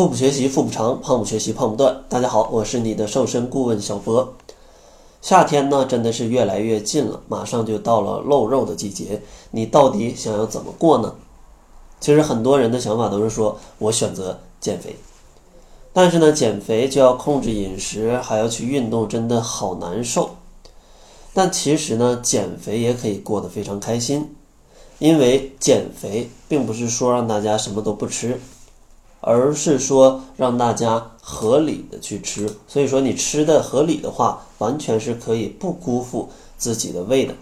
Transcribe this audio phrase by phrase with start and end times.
[0.00, 2.04] 腹部学习腹部长，胖不学习胖不断。
[2.08, 4.32] 大家好，我是你的瘦身顾问小博。
[5.20, 9.20] 夏天呢，真的是越来越近了，马上就到了露肉的季节。
[9.50, 11.16] 你到底想要怎么过呢？
[12.00, 14.96] 其实很多人的想法都是说，我选择减肥。
[15.92, 20.30] 但是呢，减肥就要控制饮食，还要去运动，真的好难受。
[21.34, 24.34] 但其实呢，减肥也可以过得非常开心，
[24.98, 28.40] 因为减肥并不是说让大家什么都不吃。
[29.20, 37.34] 而是说让大家合理的去吃，所以说你吃的合理的话，完全是可以不辜负自己的胃的。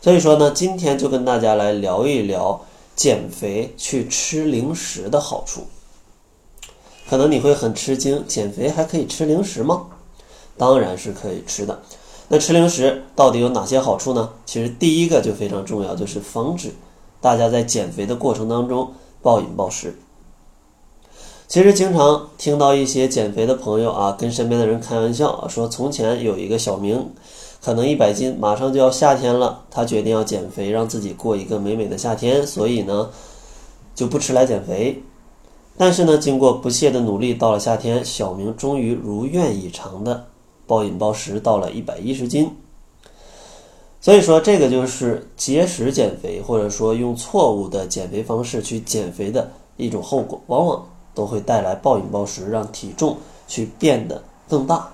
[0.00, 2.60] 所以说呢，今天就跟大家来聊一聊
[2.96, 5.66] 减肥去吃零食的好处。
[7.08, 9.86] 可能你会很吃惊，减肥还可以吃零食吗？
[10.56, 11.80] 当然是可以吃的。
[12.28, 14.30] 那吃零食到底有哪些好处呢？
[14.46, 16.72] 其实第一个就非常重要，就是防止
[17.20, 19.98] 大家在减肥的过程当中暴饮暴食。
[21.50, 27.04] 其实经常听到一些减肥的朋友啊，跟身边的人开玩笑，说从前有一个小明，
[27.60, 33.10] 可能一百斤，马上就要夏天了，他决定要减肥，让自己过一个美美的夏天，所以呢，
[33.96, 35.02] 就不吃来减肥。
[35.76, 40.26] 但是呢，经过不懈的努力，到了夏天，小明终于如愿以偿的
[40.68, 42.48] 暴饮暴食，到了一百一十斤。
[44.00, 50.86] 所以说，这个就是节食减肥，或者说用错误的减肥方式去减肥的一种后果，往往。
[51.14, 54.90] 都会带来暴饮暴食，让体重去变得更大。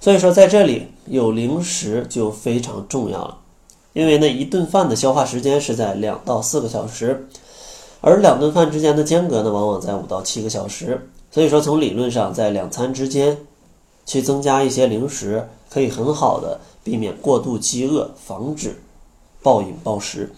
[0.00, 3.38] 所以说，在这里有零食就非常重要了，
[3.92, 7.28] 因为呢，一顿饭的消化时间是在两到四个小时，
[8.00, 11.10] 而两顿饭之间的间隔呢，往往在五到七个小时。
[11.30, 13.36] 所以说，从理论上，在两餐之间
[14.06, 18.80] 去增加一些零食，可以很好的避免过度饥饿，防止
[19.42, 20.32] 暴饮暴食。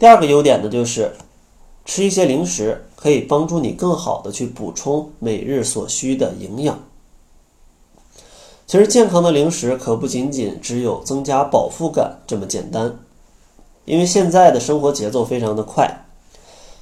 [0.00, 1.12] 第二个优点呢，就是。
[1.92, 6.78] 吃一些零食可以帮助你更好的去补充每日所需的营养。
[8.64, 12.96] 其实健康的零食可不仅仅只有增加饱腹感这么简单，
[13.86, 16.04] 因为现在的生活节奏非常的快，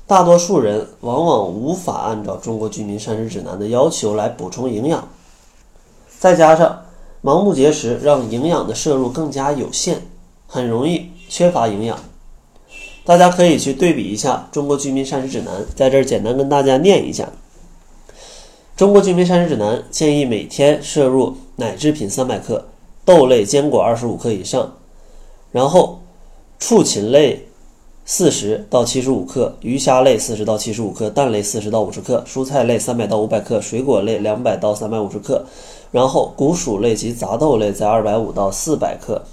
[0.07, 5.09] 大多数人往往无法按照中国居民膳食指南的要求来补充营养，
[6.19, 6.85] 再加上
[7.23, 10.07] 盲目节食，让营养的摄入更加有限，
[10.47, 11.99] 很容易缺乏营养。
[13.09, 17.25] 大家可以去对比一下《中国居民膳食指南》，在这儿简单跟大家念一下：
[18.77, 22.67] 《中国居民膳食指南》建议每天摄入奶制品三百克，
[23.07, 24.75] 豆类坚果二十五克以上，
[25.53, 26.01] 然后
[26.59, 27.49] 畜禽类
[28.05, 35.47] 四十到七十五克，鱼虾类四十到七十五克，蛋类四十到五十克，蔬菜类三百到五百克，水果类两百到三百五十克，
[35.91, 39.25] 然后谷薯类及杂豆类在二百五到四百克，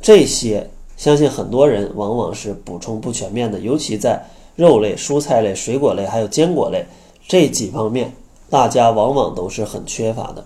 [0.00, 0.70] 这些。
[1.00, 4.22] 相信很多人往往是补充不全面的，尤其在
[4.54, 6.84] 肉类、蔬菜类、水果类还有坚果类
[7.26, 8.14] 这几方面，
[8.50, 10.44] 大家往往都是很缺乏的。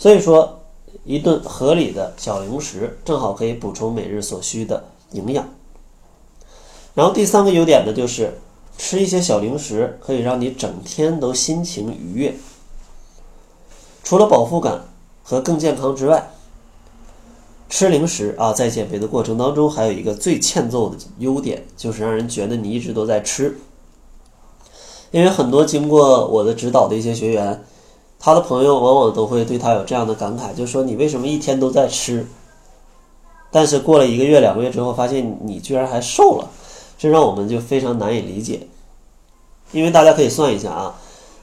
[0.00, 0.58] 所以说，
[1.04, 5.48] 一顿合理的小零食正好可以补充每日所需的营养。
[6.94, 8.36] 然后第三个优点呢，就是
[8.76, 12.34] 吃一些小零食可以让你整天都心情愉悦。
[14.02, 14.82] 除了饱腹感
[15.22, 16.32] 和更健康之外，
[17.72, 23.56] 吃零食啊，在减肥的过程当中，还有一个最欠揍的优点，就是让人觉得你一直都在吃。
[25.10, 27.64] 因为很多经过我的指导的一些学员，
[28.18, 32.26] 他的朋友往往都会对他有这样的感慨，就说你为什么一天都在吃？
[33.50, 36.50] 但是过了一个月、两个月之后，发现你居然还瘦了，
[36.98, 38.68] 这让我们就非常难以理解。
[39.72, 40.94] 因为大家可以算一下啊，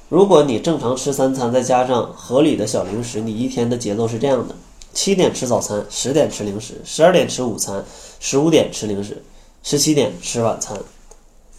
[0.09, 4.53] 如果你正常吃三餐，再加上合理的小零食，你一天的节奏是这样的。
[4.99, 7.85] 七点吃早餐，十点吃零食，十二点吃午餐，
[8.19, 9.23] 十五点吃零食，
[9.63, 10.77] 十七点吃晚餐。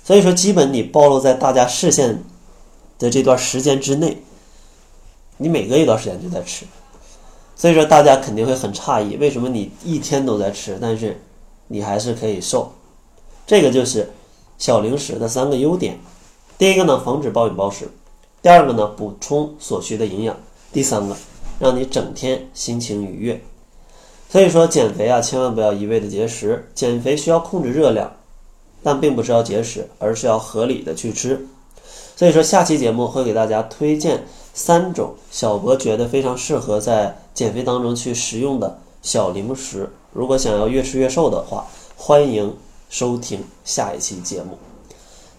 [0.04, 2.22] 所以说，基本你暴露在大家视线
[2.98, 4.22] 的这段时间之内，
[5.38, 6.66] 你每隔一段时间就在吃。
[7.56, 11.18] 所以说，大家肯定会很诧异，为什么你一天都在吃，但是
[11.68, 12.70] 你还是可以瘦？
[13.46, 14.10] 这个就是
[14.58, 15.98] 小零食的三个优点。
[16.58, 17.86] 第一个呢，防止暴饮暴食；
[18.42, 20.36] 第二个呢，补充所需的营养；
[20.74, 21.16] 第三个。
[21.60, 23.40] 让你整天心情愉悦，
[24.30, 26.66] 所以说减肥啊，千万不要一味的节食。
[26.74, 28.16] 减肥需要控制热量，
[28.82, 31.46] 但并不是要节食，而是要合理的去吃。
[32.16, 34.24] 所以说下期节目会给大家推荐
[34.54, 39.90] 三种小博觉得非常适合在减肥当中去食用的小零食。
[40.14, 42.56] 如果想要越吃越瘦的话，欢迎
[42.88, 44.56] 收听下一期节目。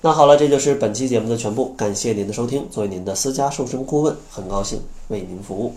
[0.01, 2.67] 那好了，这就是本期节目的全部，感谢您的收听。
[2.69, 5.73] 作为您的私家瘦身顾问，很高兴为您服务。